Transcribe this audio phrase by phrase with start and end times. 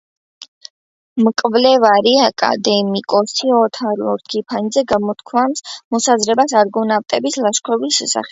[1.25, 5.63] მკვლევარი აკადემიკოსი ოთარ ლორთქიფანიძე გამოთქვამს
[5.97, 8.19] მოსაზრებას არგონავტების ლაშქრობის შესახებ